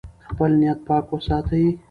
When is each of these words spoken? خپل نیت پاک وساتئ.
خپل 0.29 0.51
نیت 0.59 0.79
پاک 0.87 1.05
وساتئ. 1.13 1.65